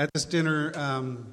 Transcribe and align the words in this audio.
At 0.00 0.08
this 0.14 0.24
dinner, 0.24 0.72
um, 0.76 1.26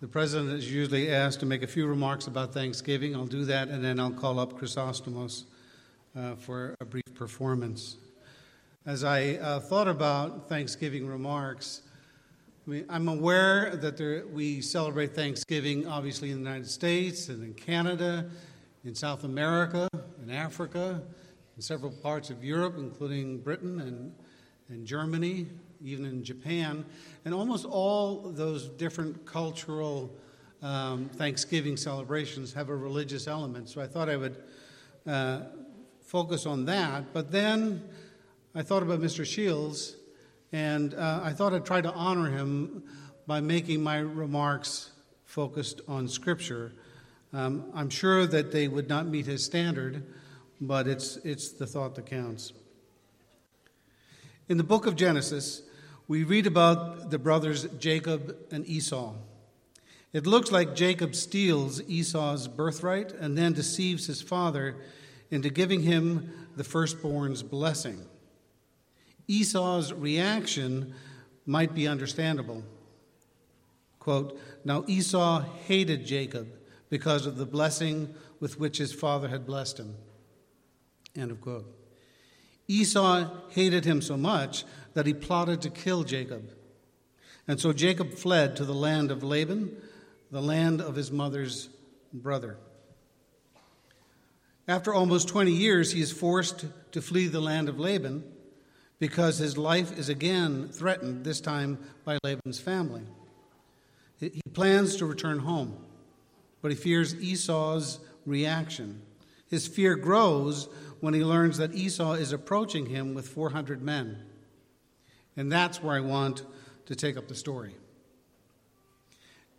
the 0.00 0.08
president 0.08 0.50
is 0.50 0.72
usually 0.72 1.12
asked 1.12 1.40
to 1.40 1.46
make 1.46 1.62
a 1.62 1.66
few 1.66 1.86
remarks 1.86 2.26
about 2.26 2.54
Thanksgiving. 2.54 3.14
I'll 3.14 3.26
do 3.26 3.44
that, 3.44 3.68
and 3.68 3.84
then 3.84 4.00
I'll 4.00 4.12
call 4.12 4.40
up 4.40 4.58
Chrysostomos 4.58 5.44
uh, 6.18 6.36
for 6.36 6.74
a 6.80 6.86
brief 6.86 7.04
performance. 7.14 7.98
As 8.86 9.04
I 9.04 9.34
uh, 9.34 9.60
thought 9.60 9.88
about 9.88 10.48
Thanksgiving 10.48 11.06
remarks, 11.06 11.82
I 12.66 12.70
mean, 12.70 12.86
I'm 12.88 13.08
aware 13.08 13.76
that 13.76 13.98
there, 13.98 14.24
we 14.26 14.62
celebrate 14.62 15.14
Thanksgiving 15.14 15.86
obviously 15.86 16.30
in 16.30 16.42
the 16.42 16.48
United 16.48 16.70
States 16.70 17.28
and 17.28 17.44
in 17.44 17.52
Canada, 17.52 18.24
in 18.86 18.94
South 18.94 19.24
America, 19.24 19.86
in 20.22 20.30
Africa, 20.30 21.02
in 21.56 21.60
several 21.60 21.92
parts 21.92 22.30
of 22.30 22.42
Europe, 22.42 22.76
including 22.78 23.36
Britain 23.36 23.80
and, 23.82 24.14
and 24.68 24.86
Germany, 24.86 25.46
even 25.82 26.04
in 26.04 26.24
Japan. 26.24 26.84
And 27.24 27.34
almost 27.34 27.64
all 27.64 28.30
those 28.30 28.68
different 28.68 29.24
cultural 29.26 30.14
um, 30.62 31.08
Thanksgiving 31.14 31.76
celebrations 31.76 32.52
have 32.54 32.68
a 32.68 32.76
religious 32.76 33.26
element. 33.26 33.68
So 33.68 33.80
I 33.80 33.86
thought 33.86 34.08
I 34.08 34.16
would 34.16 34.36
uh, 35.06 35.40
focus 36.02 36.46
on 36.46 36.64
that. 36.66 37.12
But 37.12 37.30
then 37.30 37.82
I 38.54 38.62
thought 38.62 38.82
about 38.82 39.00
Mr. 39.00 39.24
Shields, 39.24 39.96
and 40.52 40.94
uh, 40.94 41.20
I 41.22 41.32
thought 41.32 41.52
I'd 41.52 41.66
try 41.66 41.80
to 41.80 41.92
honor 41.92 42.30
him 42.30 42.82
by 43.26 43.40
making 43.40 43.82
my 43.82 43.98
remarks 43.98 44.90
focused 45.24 45.80
on 45.88 46.08
Scripture. 46.08 46.72
Um, 47.32 47.64
I'm 47.74 47.90
sure 47.90 48.26
that 48.26 48.52
they 48.52 48.68
would 48.68 48.88
not 48.88 49.06
meet 49.06 49.26
his 49.26 49.44
standard 49.44 50.02
but 50.60 50.86
it's, 50.86 51.16
it's 51.18 51.50
the 51.50 51.66
thought 51.66 51.94
that 51.96 52.06
counts. 52.06 52.52
In 54.48 54.58
the 54.58 54.64
book 54.64 54.86
of 54.86 54.94
Genesis, 54.94 55.62
we 56.06 56.22
read 56.22 56.46
about 56.46 57.10
the 57.10 57.18
brothers 57.18 57.64
Jacob 57.78 58.36
and 58.52 58.64
Esau. 58.66 59.14
It 60.12 60.24
looks 60.24 60.52
like 60.52 60.76
Jacob 60.76 61.16
steals 61.16 61.82
Esau's 61.88 62.46
birthright 62.46 63.12
and 63.12 63.36
then 63.36 63.52
deceives 63.52 64.06
his 64.06 64.22
father 64.22 64.76
into 65.30 65.50
giving 65.50 65.82
him 65.82 66.30
the 66.56 66.62
firstborn's 66.62 67.42
blessing. 67.42 68.06
Esau's 69.26 69.92
reaction 69.92 70.94
might 71.44 71.74
be 71.74 71.88
understandable. 71.88 72.62
Quote, 73.98 74.38
Now 74.64 74.84
Esau 74.86 75.40
hated 75.66 76.06
Jacob 76.06 76.46
because 76.88 77.26
of 77.26 77.36
the 77.36 77.46
blessing 77.46 78.14
with 78.38 78.60
which 78.60 78.78
his 78.78 78.92
father 78.92 79.26
had 79.26 79.44
blessed 79.44 79.80
him. 79.80 79.96
End 81.16 81.32
of 81.32 81.40
quote. 81.40 81.75
Esau 82.68 83.28
hated 83.50 83.84
him 83.84 84.02
so 84.02 84.16
much 84.16 84.64
that 84.94 85.06
he 85.06 85.14
plotted 85.14 85.62
to 85.62 85.70
kill 85.70 86.04
Jacob. 86.04 86.50
And 87.46 87.60
so 87.60 87.72
Jacob 87.72 88.14
fled 88.14 88.56
to 88.56 88.64
the 88.64 88.74
land 88.74 89.10
of 89.10 89.22
Laban, 89.22 89.76
the 90.30 90.42
land 90.42 90.80
of 90.80 90.96
his 90.96 91.12
mother's 91.12 91.68
brother. 92.12 92.56
After 94.68 94.92
almost 94.92 95.28
20 95.28 95.52
years, 95.52 95.92
he 95.92 96.00
is 96.00 96.10
forced 96.10 96.64
to 96.90 97.00
flee 97.00 97.28
the 97.28 97.40
land 97.40 97.68
of 97.68 97.78
Laban 97.78 98.24
because 98.98 99.38
his 99.38 99.56
life 99.56 99.96
is 99.96 100.08
again 100.08 100.68
threatened, 100.70 101.24
this 101.24 101.40
time 101.40 101.78
by 102.04 102.18
Laban's 102.24 102.58
family. 102.58 103.02
He 104.18 104.40
plans 104.54 104.96
to 104.96 105.06
return 105.06 105.40
home, 105.40 105.76
but 106.62 106.70
he 106.70 106.76
fears 106.76 107.14
Esau's 107.14 108.00
reaction. 108.24 109.02
His 109.48 109.68
fear 109.68 109.94
grows 109.94 110.68
when 111.00 111.14
he 111.14 111.24
learns 111.24 111.58
that 111.58 111.74
Esau 111.74 112.12
is 112.12 112.32
approaching 112.32 112.86
him 112.86 113.14
with 113.14 113.28
400 113.28 113.82
men. 113.82 114.24
And 115.36 115.52
that's 115.52 115.82
where 115.82 115.94
I 115.94 116.00
want 116.00 116.44
to 116.86 116.94
take 116.94 117.16
up 117.16 117.28
the 117.28 117.34
story. 117.34 117.74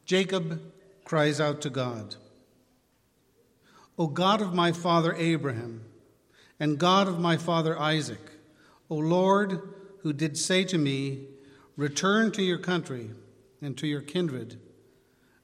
Jacob 0.06 0.62
cries 1.04 1.40
out 1.40 1.62
to 1.62 1.70
God 1.70 2.16
O 4.00 4.08
God 4.08 4.42
of 4.42 4.54
my 4.54 4.72
father 4.72 5.14
Abraham, 5.16 5.84
and 6.60 6.78
God 6.78 7.08
of 7.08 7.20
my 7.20 7.36
father 7.36 7.80
Isaac, 7.80 8.32
O 8.90 8.96
Lord, 8.96 9.62
who 10.02 10.14
did 10.14 10.38
say 10.38 10.64
to 10.66 10.78
me, 10.78 11.26
Return 11.76 12.32
to 12.32 12.44
your 12.44 12.58
country 12.58 13.12
and 13.62 13.78
to 13.78 13.88
your 13.88 14.02
kindred, 14.02 14.60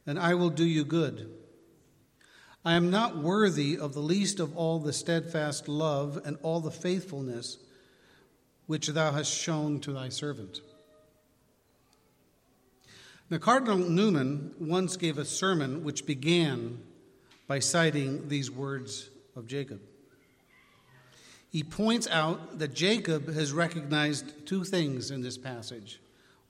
and 0.06 0.20
I 0.20 0.34
will 0.34 0.50
do 0.50 0.66
you 0.66 0.84
good. 0.84 1.30
I 2.66 2.74
am 2.74 2.90
not 2.90 3.18
worthy 3.18 3.78
of 3.78 3.94
the 3.94 4.00
least 4.00 4.40
of 4.40 4.56
all 4.56 4.80
the 4.80 4.94
steadfast 4.94 5.68
love 5.68 6.22
and 6.24 6.38
all 6.44 6.62
the 6.62 6.72
faithfulness 6.72 7.58
which 8.68 8.88
thou 8.88 9.12
hast 9.12 9.32
shown 9.32 9.80
to 9.82 9.92
thy 9.92 10.10
servant. 10.10 10.62
Now, 13.30 13.38
Cardinal 13.40 13.78
Newman 13.78 14.54
once 14.60 14.96
gave 14.96 15.18
a 15.18 15.26
sermon 15.26 15.84
which 15.84 16.06
began 16.06 16.80
by 17.48 17.60
citing 17.60 18.30
these 18.30 18.50
words 18.50 19.10
of 19.36 19.48
Jacob. 19.48 19.82
He 21.50 21.64
points 21.64 22.08
out 22.08 22.60
that 22.60 22.74
Jacob 22.74 23.34
has 23.34 23.52
recognized 23.52 24.46
two 24.48 24.64
things 24.64 25.12
in 25.12 25.22
this 25.22 25.38
passage. 25.38 26.00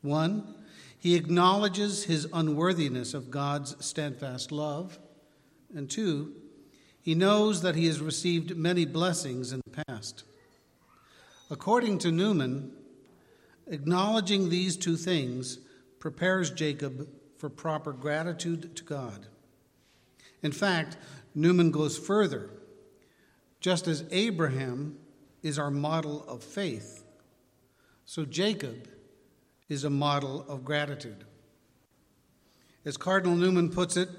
One, 0.02 0.56
he 0.98 1.16
acknowledges 1.16 2.04
his 2.04 2.28
unworthiness 2.32 3.14
of 3.14 3.32
God's 3.32 3.76
steadfast 3.86 4.52
love. 4.52 5.00
And 5.76 5.90
two, 5.90 6.34
he 7.02 7.16
knows 7.16 7.62
that 7.62 7.76
he 7.76 7.88
has 7.88 8.00
received 8.00 8.56
many 8.56 8.86
blessings 8.86 9.52
in 9.52 9.62
the 9.66 9.84
past. 9.84 10.24
According 11.50 11.98
to 12.00 12.12
Newman, 12.12 12.72
acknowledging 13.68 14.50
these 14.50 14.78
two 14.78 14.96
things 14.96 15.60
prepares 16.00 16.50
Jacob 16.52 17.08
for 17.38 17.50
proper 17.50 17.92
gratitude 17.92 18.76
to 18.76 18.84
God. 18.84 19.28
In 20.42 20.52
fact, 20.52 20.98
Newman 21.36 21.72
goes 21.72 21.98
further. 21.98 22.50
Just 23.60 23.88
as 23.88 24.04
Abraham 24.12 24.98
is 25.42 25.58
our 25.58 25.72
model 25.72 26.24
of 26.28 26.44
faith, 26.44 27.04
so 28.06 28.26
Jacob 28.26 28.88
is 29.70 29.84
a 29.84 29.90
model 29.90 30.46
of 30.48 30.66
gratitude. 30.66 31.24
As 32.86 32.98
Cardinal 32.98 33.36
Newman 33.36 33.70
puts 33.70 33.96
it, 33.96 34.10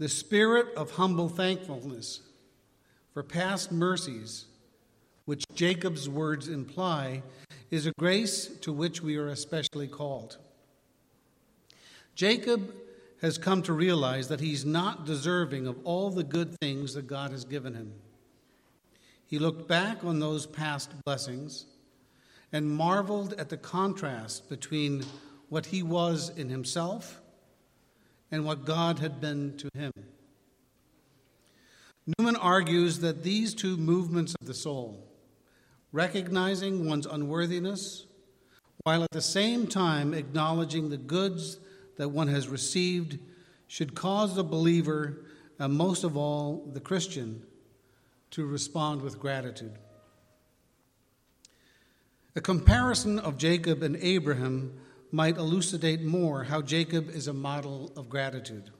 the 0.00 0.08
spirit 0.08 0.66
of 0.76 0.92
humble 0.92 1.28
thankfulness 1.28 2.22
for 3.12 3.22
past 3.22 3.70
mercies, 3.70 4.46
which 5.26 5.44
Jacob's 5.54 6.08
words 6.08 6.48
imply, 6.48 7.22
is 7.70 7.84
a 7.84 7.92
grace 7.98 8.46
to 8.62 8.72
which 8.72 9.02
we 9.02 9.18
are 9.18 9.28
especially 9.28 9.86
called. 9.86 10.38
Jacob 12.14 12.74
has 13.20 13.36
come 13.36 13.60
to 13.62 13.74
realize 13.74 14.28
that 14.28 14.40
he's 14.40 14.64
not 14.64 15.04
deserving 15.04 15.66
of 15.66 15.76
all 15.84 16.08
the 16.08 16.24
good 16.24 16.58
things 16.62 16.94
that 16.94 17.06
God 17.06 17.30
has 17.30 17.44
given 17.44 17.74
him. 17.74 17.92
He 19.26 19.38
looked 19.38 19.68
back 19.68 20.02
on 20.02 20.18
those 20.18 20.46
past 20.46 20.92
blessings 21.04 21.66
and 22.54 22.66
marveled 22.66 23.34
at 23.34 23.50
the 23.50 23.58
contrast 23.58 24.48
between 24.48 25.04
what 25.50 25.66
he 25.66 25.82
was 25.82 26.30
in 26.38 26.48
himself 26.48 27.19
and 28.30 28.44
what 28.44 28.64
God 28.64 28.98
had 28.98 29.20
been 29.20 29.56
to 29.58 29.68
him. 29.74 29.92
Newman 32.18 32.36
argues 32.36 33.00
that 33.00 33.22
these 33.22 33.54
two 33.54 33.76
movements 33.76 34.34
of 34.40 34.46
the 34.46 34.54
soul, 34.54 35.06
recognizing 35.92 36.88
one's 36.88 37.06
unworthiness 37.06 38.06
while 38.84 39.04
at 39.04 39.10
the 39.10 39.20
same 39.20 39.66
time 39.66 40.14
acknowledging 40.14 40.88
the 40.88 40.96
goods 40.96 41.58
that 41.96 42.08
one 42.08 42.28
has 42.28 42.48
received, 42.48 43.18
should 43.66 43.94
cause 43.94 44.34
the 44.34 44.44
believer, 44.44 45.22
and 45.58 45.74
most 45.74 46.02
of 46.02 46.16
all 46.16 46.66
the 46.72 46.80
Christian, 46.80 47.42
to 48.30 48.46
respond 48.46 49.02
with 49.02 49.20
gratitude. 49.20 49.74
A 52.34 52.40
comparison 52.40 53.18
of 53.18 53.36
Jacob 53.36 53.82
and 53.82 53.96
Abraham 53.96 54.72
might 55.12 55.36
elucidate 55.36 56.02
more 56.02 56.44
how 56.44 56.62
Jacob 56.62 57.10
is 57.10 57.26
a 57.26 57.32
model 57.32 57.92
of 57.96 58.08
gratitude. 58.08 58.70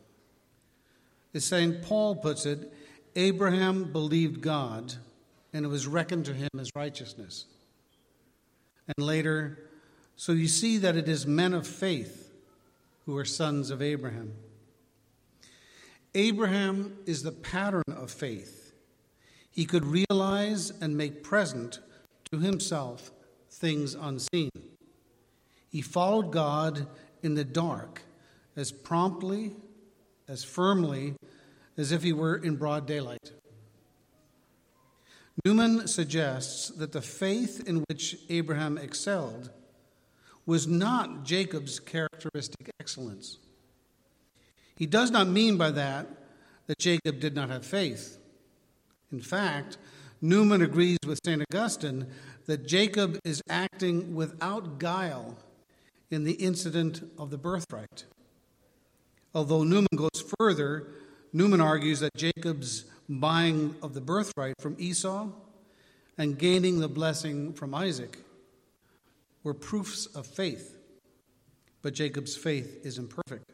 As 1.35 1.45
St. 1.45 1.83
Paul 1.83 2.17
puts 2.17 2.47
it, 2.47 2.73
Abraham 3.17 3.93
believed 3.93 4.41
God, 4.41 4.95
and 5.53 5.65
it 5.65 5.69
was 5.69 5.87
reckoned 5.87 6.25
to 6.27 6.35
him 6.35 6.51
as 6.59 6.71
righteousness. 6.75 7.47
And 8.87 9.07
later, 9.07 9.71
so 10.17 10.33
you 10.33 10.49
see 10.49 10.79
that 10.79 10.97
it 10.97 11.09
is 11.09 11.27
men 11.27 11.55
of 11.55 11.67
faith 11.67 12.33
who 13.07 13.17
are 13.17 13.25
sons 13.25 13.71
of 13.71 13.83
Abraham. 13.83 14.33
Abraham 16.15 16.99
is 17.07 17.23
the 17.23 17.33
pattern 17.33 17.85
of 17.89 18.11
faith. 18.11 18.73
He 19.51 19.65
could 19.65 19.85
realize 19.85 20.73
and 20.81 20.97
make 20.97 21.23
present 21.23 21.81
to 22.33 22.39
himself 22.39 23.11
things 23.51 23.95
unseen. 23.95 24.51
He 25.71 25.83
followed 25.83 26.33
God 26.33 26.87
in 27.23 27.35
the 27.35 27.45
dark 27.45 28.03
as 28.57 28.73
promptly, 28.73 29.53
as 30.29 30.45
firmly 30.45 31.15
as 31.77 31.93
if 31.93 32.03
he 32.03 32.13
were 32.13 32.37
in 32.37 32.57
broad 32.57 32.87
daylight. 32.87 33.33
Newman 35.45 35.87
suggests 35.87 36.69
that 36.71 36.93
the 36.93 37.01
faith 37.01 37.67
in 37.67 37.85
which 37.89 38.17
Abraham 38.29 38.77
excelled 38.77 39.51
was 40.45 40.67
not 40.67 41.25
Jacob's 41.25 41.79
characteristic 41.79 42.71
excellence. 42.81 43.39
He 44.77 44.87
does 44.87 45.11
not 45.11 45.29
mean 45.29 45.57
by 45.57 45.71
that 45.71 46.09
that 46.67 46.79
Jacob 46.79 47.21
did 47.21 47.35
not 47.35 47.49
have 47.49 47.65
faith. 47.65 48.19
In 49.13 49.21
fact, 49.21 49.79
Newman 50.21 50.63
agrees 50.63 50.99
with 51.07 51.21
St. 51.25 51.43
Augustine 51.51 52.07
that 52.47 52.67
Jacob 52.67 53.19
is 53.25 53.41
acting 53.49 54.15
without 54.15 54.79
guile 54.79 55.39
in 56.11 56.25
the 56.25 56.33
incident 56.33 57.03
of 57.19 57.31
the 57.31 57.39
birthright. 57.39 58.05
Although 59.35 59.63
Newman 59.63 59.89
goes 59.95 60.25
further, 60.39 60.89
Newman 61.33 61.61
argues 61.61 62.01
that 62.01 62.15
Jacob's 62.17 62.85
buying 63.09 63.75
of 63.83 63.95
the 63.95 64.01
birthright 64.01 64.55
from 64.61 64.77
Esau 64.79 65.29
and 66.19 66.39
gaining 66.39 66.81
the 66.81 66.89
blessing 66.89 67.53
from 67.53 67.75
Isaac 67.75 68.19
were 69.43 69.55
proofs 69.55 70.07
of 70.07 70.27
faith, 70.27 70.77
but 71.83 71.95
Jacob's 71.95 72.37
faith 72.37 72.85
is 72.85 72.99
imperfect. 72.99 73.45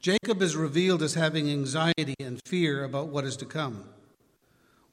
Jacob 0.00 0.42
is 0.42 0.54
revealed 0.54 1.02
as 1.02 1.14
having 1.14 1.50
anxiety 1.50 2.14
and 2.20 2.38
fear 2.46 2.84
about 2.84 3.08
what 3.08 3.24
is 3.24 3.36
to 3.38 3.46
come. 3.46 3.88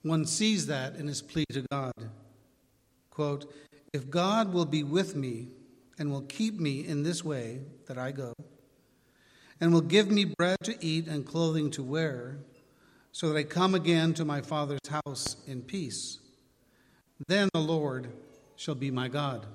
One 0.02 0.26
sees 0.26 0.66
that 0.68 0.96
in 0.96 1.08
his 1.08 1.22
plea 1.22 1.46
to 1.52 1.66
God. 1.70 1.94
Quote, 3.12 3.54
If 3.94 4.10
God 4.10 4.52
will 4.52 4.66
be 4.66 4.84
with 4.84 5.16
me 5.16 5.50
and 6.00 6.12
will 6.12 6.24
keep 6.24 6.60
me 6.60 6.86
in 6.86 7.04
this 7.04 7.24
way 7.24 7.62
that 7.88 7.98
I 7.98 8.12
go, 8.12 8.34
and 9.62 9.72
will 9.72 9.82
give 9.82 10.10
me 10.10 10.26
bread 10.26 10.58
to 10.64 10.84
eat 10.84 11.08
and 11.08 11.26
clothing 11.26 11.70
to 11.72 11.84
wear, 11.84 12.40
so 13.12 13.30
that 13.30 13.38
I 13.38 13.44
come 13.44 13.76
again 13.76 14.16
to 14.16 14.26
my 14.26 14.42
Father's 14.42 14.90
house 14.90 15.38
in 15.48 15.62
peace, 15.62 16.18
then 17.28 17.48
the 17.54 17.60
Lord 17.60 18.08
shall 18.56 18.74
be 18.74 18.90
my 18.90 19.08
God. 19.08 19.46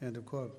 End 0.00 0.16
of 0.16 0.24
quote. 0.24 0.56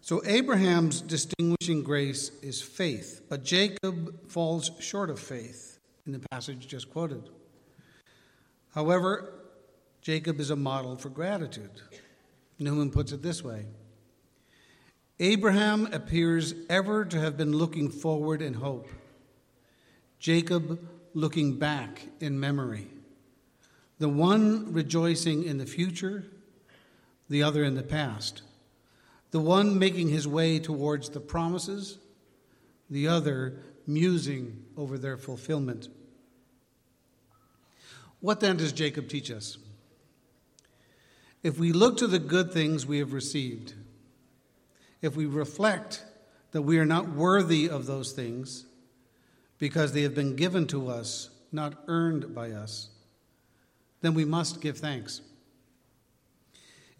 So 0.00 0.22
Abraham's 0.24 1.00
distinguishing 1.00 1.82
grace 1.82 2.30
is 2.40 2.62
faith, 2.62 3.22
but 3.28 3.44
Jacob 3.44 4.30
falls 4.30 4.70
short 4.78 5.10
of 5.10 5.18
faith 5.18 5.80
in 6.06 6.12
the 6.12 6.20
passage 6.30 6.68
just 6.68 6.88
quoted. 6.90 7.28
However, 8.72 9.32
Jacob 10.08 10.40
is 10.40 10.48
a 10.48 10.56
model 10.56 10.96
for 10.96 11.10
gratitude. 11.10 11.82
Newman 12.58 12.90
puts 12.90 13.12
it 13.12 13.20
this 13.20 13.44
way 13.44 13.66
Abraham 15.20 15.86
appears 15.92 16.54
ever 16.70 17.04
to 17.04 17.20
have 17.20 17.36
been 17.36 17.52
looking 17.52 17.90
forward 17.90 18.40
in 18.40 18.54
hope, 18.54 18.88
Jacob 20.18 20.80
looking 21.12 21.58
back 21.58 22.06
in 22.20 22.40
memory. 22.40 22.86
The 23.98 24.08
one 24.08 24.72
rejoicing 24.72 25.44
in 25.44 25.58
the 25.58 25.66
future, 25.66 26.24
the 27.28 27.42
other 27.42 27.62
in 27.62 27.74
the 27.74 27.82
past. 27.82 28.40
The 29.30 29.40
one 29.40 29.78
making 29.78 30.08
his 30.08 30.26
way 30.26 30.58
towards 30.58 31.10
the 31.10 31.20
promises, 31.20 31.98
the 32.88 33.08
other 33.08 33.58
musing 33.86 34.64
over 34.74 34.96
their 34.96 35.18
fulfillment. 35.18 35.88
What 38.20 38.40
then 38.40 38.56
does 38.56 38.72
Jacob 38.72 39.10
teach 39.10 39.30
us? 39.30 39.58
If 41.42 41.58
we 41.58 41.72
look 41.72 41.96
to 41.98 42.06
the 42.06 42.18
good 42.18 42.52
things 42.52 42.86
we 42.86 42.98
have 42.98 43.12
received, 43.12 43.74
if 45.00 45.16
we 45.16 45.26
reflect 45.26 46.04
that 46.52 46.62
we 46.62 46.78
are 46.78 46.84
not 46.84 47.10
worthy 47.10 47.68
of 47.68 47.86
those 47.86 48.12
things 48.12 48.64
because 49.58 49.92
they 49.92 50.02
have 50.02 50.14
been 50.14 50.36
given 50.36 50.66
to 50.68 50.88
us, 50.88 51.30
not 51.52 51.74
earned 51.86 52.34
by 52.34 52.50
us, 52.50 52.88
then 54.00 54.14
we 54.14 54.24
must 54.24 54.60
give 54.60 54.78
thanks. 54.78 55.20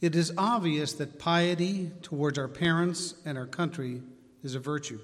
It 0.00 0.14
is 0.14 0.32
obvious 0.38 0.92
that 0.94 1.18
piety 1.18 1.90
towards 2.02 2.38
our 2.38 2.48
parents 2.48 3.14
and 3.24 3.36
our 3.36 3.46
country 3.46 4.02
is 4.44 4.54
a 4.54 4.60
virtue. 4.60 5.00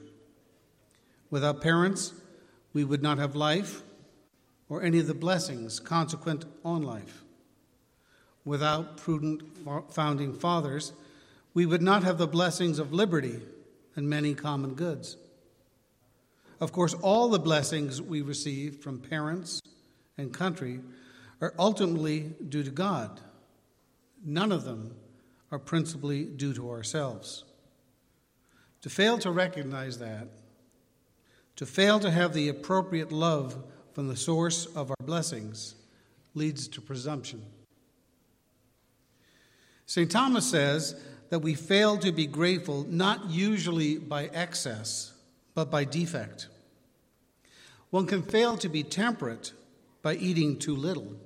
Without 1.31 1.61
parents, 1.61 2.13
we 2.73 2.85
would 2.85 3.03
not 3.03 3.19
have 3.19 3.35
life 3.35 3.83
or 4.69 4.83
any 4.83 5.01
of 5.01 5.09
the 5.09 5.15
blessings 5.15 5.81
consequent 5.81 6.45
on 6.65 6.83
life. 6.83 7.24
Without 8.45 8.99
prudent 8.99 9.43
founding 9.91 10.35
fathers, 10.35 10.93
we 11.55 11.65
would 11.65 11.83
not 11.83 12.03
have 12.03 12.19
the 12.19 12.27
blessings 12.27 12.79
of 12.79 12.93
liberty 12.93 13.41
and 13.97 14.09
many 14.09 14.35
common 14.35 14.75
goods. 14.75 15.17
Of 16.61 16.73
course, 16.73 16.95
all 16.95 17.29
the 17.29 17.39
blessings 17.39 18.03
we 18.03 18.23
receive 18.23 18.77
from 18.77 18.99
parents 18.99 19.61
and 20.19 20.33
country 20.33 20.81
are 21.41 21.55
ultimately 21.59 22.33
due 22.49 22.63
to 22.63 22.71
God. 22.71 23.21
None 24.25 24.53
of 24.53 24.65
them 24.65 24.95
are 25.51 25.59
principally 25.59 26.25
due 26.25 26.55
to 26.55 26.71
ourselves. 26.71 27.45
To 28.83 28.91
fail 28.91 29.19
to 29.19 29.31
recognize 29.31 29.99
that, 29.99 30.29
to 31.57 31.67
fail 31.67 32.01
to 32.01 32.11
have 32.11 32.35
the 32.35 32.49
appropriate 32.49 33.13
love 33.13 33.57
from 33.93 34.09
the 34.09 34.17
source 34.17 34.67
of 34.67 34.91
our 34.91 35.07
blessings, 35.07 35.77
leads 36.35 36.67
to 36.69 36.81
presumption. 36.81 37.43
St. 39.87 40.11
Thomas 40.11 40.51
says 40.51 41.01
that 41.31 41.41
we 41.41 41.55
fail 41.55 41.99
to 41.99 42.13
be 42.13 42.27
grateful 42.27 42.87
not 42.89 43.31
usually 43.31 43.99
by 43.99 44.27
excess, 44.33 45.13
but 45.55 45.71
by 45.71 45.85
defect. 45.85 46.49
One 47.91 48.07
can 48.07 48.23
fail 48.23 48.57
to 48.59 48.69
be 48.69 48.83
temperate 48.83 49.53
by 50.03 50.15
eating 50.15 50.59
too 50.59 50.75
little 50.75 51.17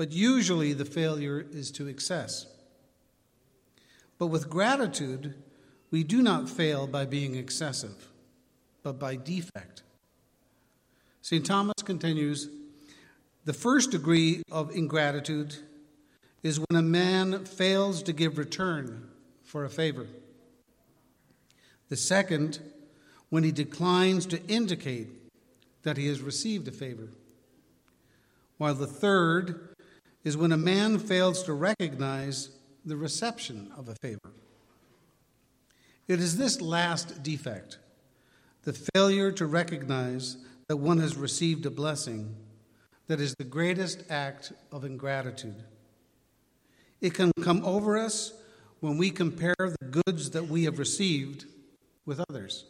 but 0.00 0.12
usually 0.12 0.72
the 0.72 0.86
failure 0.86 1.44
is 1.52 1.70
to 1.70 1.86
excess. 1.86 2.46
But 4.16 4.28
with 4.28 4.48
gratitude, 4.48 5.34
we 5.90 6.04
do 6.04 6.22
not 6.22 6.48
fail 6.48 6.86
by 6.86 7.04
being 7.04 7.34
excessive, 7.34 8.08
but 8.82 8.98
by 8.98 9.16
defect. 9.16 9.82
St. 11.20 11.44
Thomas 11.44 11.82
continues 11.84 12.48
The 13.44 13.52
first 13.52 13.90
degree 13.90 14.42
of 14.50 14.74
ingratitude 14.74 15.56
is 16.42 16.58
when 16.58 16.78
a 16.78 16.82
man 16.82 17.44
fails 17.44 18.02
to 18.04 18.12
give 18.12 18.38
return 18.38 19.08
for 19.44 19.64
a 19.64 19.70
favor. 19.70 20.06
The 21.88 21.96
second, 21.96 22.60
when 23.28 23.44
he 23.44 23.52
declines 23.52 24.26
to 24.26 24.44
indicate 24.46 25.08
that 25.82 25.96
he 25.96 26.06
has 26.06 26.20
received 26.20 26.68
a 26.68 26.72
favor. 26.72 27.08
While 28.58 28.74
the 28.74 28.86
third 28.86 29.74
is 30.24 30.36
when 30.36 30.52
a 30.52 30.56
man 30.56 30.98
fails 30.98 31.42
to 31.44 31.52
recognize 31.52 32.50
the 32.84 32.96
reception 32.96 33.70
of 33.76 33.88
a 33.88 33.94
favor. 34.02 34.32
It 36.08 36.20
is 36.20 36.36
this 36.36 36.60
last 36.60 37.22
defect, 37.22 37.78
the 38.64 38.72
failure 38.94 39.32
to 39.32 39.46
recognize 39.46 40.36
that 40.68 40.76
one 40.76 40.98
has 40.98 41.16
received 41.16 41.66
a 41.66 41.70
blessing, 41.70 42.34
that 43.06 43.20
is 43.20 43.34
the 43.38 43.44
greatest 43.44 44.04
act 44.10 44.52
of 44.72 44.84
ingratitude. 44.84 45.62
It 47.00 47.14
can 47.14 47.32
come 47.42 47.64
over 47.64 47.96
us 47.98 48.32
when 48.80 48.98
we 48.98 49.10
compare 49.10 49.54
the 49.58 50.02
goods 50.04 50.30
that 50.30 50.48
we 50.48 50.64
have 50.64 50.78
received 50.78 51.46
with 52.04 52.22
others. 52.28 52.64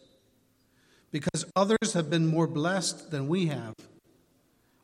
Because 1.10 1.44
others 1.56 1.92
have 1.94 2.10
been 2.10 2.26
more 2.26 2.46
blessed 2.46 3.10
than 3.10 3.28
we 3.28 3.46
have, 3.46 3.74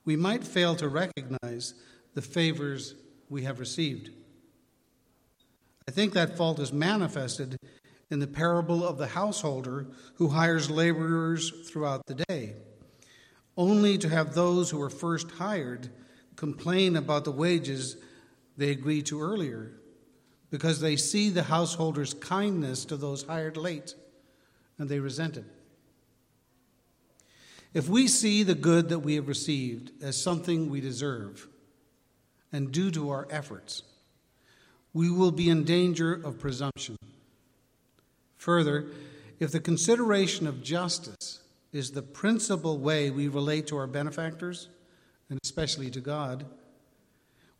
we 0.05 0.17
might 0.17 0.45
fail 0.45 0.75
to 0.77 0.89
recognize 0.89 1.75
the 2.15 2.23
favors 2.23 2.95
we 3.29 3.43
have 3.43 3.61
received. 3.61 4.11
I 5.89 5.93
think 5.93 6.15
that 6.15 6.37
fault 6.37 6.59
is 6.59 6.73
manifested 6.73 7.57
in 8.11 8.19
the 8.19 8.27
parable 8.27 8.87
of 8.87 8.99
the 8.99 9.09
householder 9.09 9.87
who 10.15 10.29
hires 10.29 10.71
laborers 10.71 11.69
throughout 11.69 12.07
the 12.07 12.25
day, 12.29 12.55
only 13.57 13.99
to 13.99 14.09
have 14.09 14.35
those 14.35 14.71
who 14.71 14.79
were 14.79 14.91
first 14.91 15.31
hired 15.33 15.91
complain 16.35 16.97
about 16.97 17.25
the 17.25 17.33
wages 17.33 17.97
they 18.57 18.71
agreed 18.71 19.07
to 19.07 19.21
earlier 19.21 19.73
because 20.51 20.81
they 20.81 20.97
see 20.97 21.31
the 21.31 21.45
householder's 21.45 22.15
kindness 22.15 22.85
to 22.87 22.97
those 22.97 23.25
hired 23.25 23.57
late 23.57 23.95
and 24.79 24.89
they 24.89 25.01
resent 25.01 25.37
it. 25.37 25.45
If 27.75 27.89
we 27.89 28.09
see 28.09 28.43
the 28.43 28.55
good 28.55 28.89
that 28.89 29.01
we 29.01 29.17
have 29.17 29.29
received 29.29 29.91
as 30.03 30.21
something 30.21 30.71
we 30.71 30.81
deserve, 30.81 31.47
and 32.53 32.73
due 32.73 32.91
to 32.93 33.11
our 33.11 33.27
efforts, 33.31 33.83
we 34.95 35.11
will 35.11 35.31
be 35.31 35.51
in 35.51 35.65
danger 35.65 36.15
of 36.15 36.39
presumption. 36.39 36.97
Further, 38.37 38.87
if 39.39 39.53
the 39.53 39.61
consideration 39.61 40.47
of 40.47 40.63
justice 40.63 41.43
is 41.73 41.91
the 41.91 42.01
principal 42.01 42.79
way 42.79 43.11
we 43.11 43.29
relate 43.29 43.67
to 43.67 43.77
our 43.77 43.87
benefactors, 43.87 44.69
and 45.29 45.39
especially 45.45 45.91
to 45.91 46.01
God, 46.01 46.47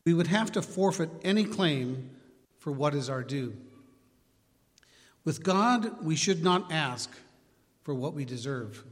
we 0.07 0.15
would 0.15 0.29
have 0.29 0.53
to 0.53 0.63
forfeit 0.63 1.11
any 1.25 1.45
claim 1.45 2.11
for 2.59 2.71
what 2.71 2.95
is 2.95 3.11
our 3.11 3.25
due. 3.25 3.55
With 5.25 5.43
God, 5.43 6.05
we 6.05 6.15
should 6.15 6.45
not 6.45 6.71
ask 6.71 7.11
for 7.83 7.93
what 7.93 8.15
we 8.15 8.25
deserve. 8.25 8.85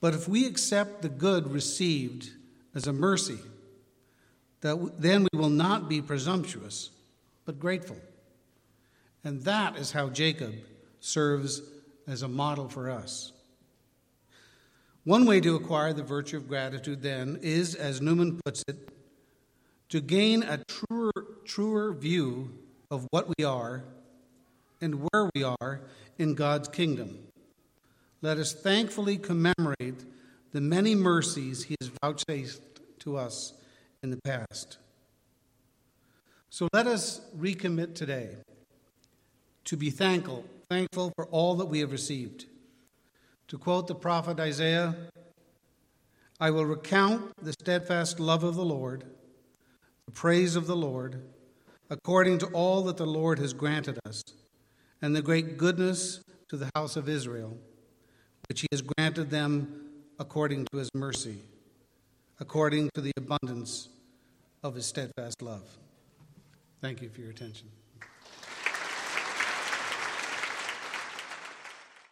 But 0.00 0.12
if 0.12 0.28
we 0.28 0.46
accept 0.46 1.02
the 1.02 1.08
good 1.08 1.52
received 1.52 2.30
as 2.74 2.88
a 2.88 2.92
mercy, 2.92 3.38
that 4.60 5.00
then 5.00 5.28
we 5.32 5.38
will 5.38 5.48
not 5.48 5.88
be 5.88 6.02
presumptuous, 6.02 6.90
but 7.44 7.60
grateful. 7.60 7.96
And 9.22 9.42
that 9.42 9.76
is 9.76 9.92
how 9.92 10.08
Jacob 10.08 10.54
serves 10.98 11.62
as 12.08 12.22
a 12.22 12.28
model 12.28 12.68
for 12.68 12.90
us. 12.90 13.32
One 15.04 15.26
way 15.26 15.40
to 15.40 15.54
acquire 15.54 15.92
the 15.92 16.02
virtue 16.02 16.38
of 16.38 16.48
gratitude, 16.48 17.02
then, 17.02 17.38
is, 17.40 17.74
as 17.74 18.00
Newman 18.00 18.40
puts 18.44 18.64
it, 18.66 18.93
to 19.94 20.00
gain 20.00 20.42
a 20.42 20.58
truer, 20.66 21.12
truer 21.44 21.92
view 21.92 22.50
of 22.90 23.06
what 23.12 23.28
we 23.38 23.44
are 23.44 23.84
and 24.80 25.06
where 25.08 25.30
we 25.36 25.44
are 25.44 25.82
in 26.18 26.34
God's 26.34 26.66
kingdom. 26.66 27.16
Let 28.20 28.38
us 28.38 28.52
thankfully 28.52 29.18
commemorate 29.18 30.04
the 30.50 30.60
many 30.60 30.96
mercies 30.96 31.62
He 31.62 31.76
has 31.80 31.92
vouchsafed 32.02 32.60
to 33.02 33.16
us 33.16 33.52
in 34.02 34.10
the 34.10 34.18
past. 34.24 34.78
So 36.50 36.66
let 36.72 36.88
us 36.88 37.20
recommit 37.38 37.94
today 37.94 38.30
to 39.66 39.76
be 39.76 39.90
thankful, 39.90 40.44
thankful 40.68 41.12
for 41.14 41.26
all 41.26 41.54
that 41.54 41.66
we 41.66 41.78
have 41.78 41.92
received. 41.92 42.46
To 43.46 43.58
quote 43.58 43.86
the 43.86 43.94
prophet 43.94 44.40
Isaiah, 44.40 44.96
I 46.40 46.50
will 46.50 46.66
recount 46.66 47.30
the 47.40 47.52
steadfast 47.52 48.18
love 48.18 48.42
of 48.42 48.56
the 48.56 48.64
Lord, 48.64 49.04
praise 50.14 50.56
of 50.56 50.66
the 50.66 50.76
Lord, 50.76 51.20
according 51.90 52.38
to 52.38 52.46
all 52.46 52.82
that 52.84 52.96
the 52.96 53.06
Lord 53.06 53.38
has 53.38 53.52
granted 53.52 53.98
us, 54.06 54.22
and 55.02 55.14
the 55.14 55.22
great 55.22 55.58
goodness 55.58 56.22
to 56.48 56.56
the 56.56 56.70
house 56.74 56.96
of 56.96 57.08
Israel, 57.08 57.58
which 58.48 58.60
he 58.60 58.68
has 58.72 58.82
granted 58.82 59.30
them 59.30 59.90
according 60.18 60.66
to 60.72 60.78
his 60.78 60.88
mercy, 60.94 61.38
according 62.40 62.90
to 62.94 63.00
the 63.00 63.12
abundance 63.16 63.88
of 64.62 64.74
his 64.74 64.86
steadfast 64.86 65.42
love. 65.42 65.78
Thank 66.80 67.02
you 67.02 67.08
for 67.08 67.20
your 67.20 67.30
attention. 67.30 67.68